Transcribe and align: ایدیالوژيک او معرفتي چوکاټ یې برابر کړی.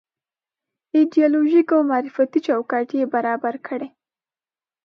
ایدیالوژيک 0.95 1.67
او 1.75 1.81
معرفتي 1.91 2.39
چوکاټ 2.47 2.87
یې 2.99 3.05
برابر 3.13 3.55
کړی. 3.67 3.89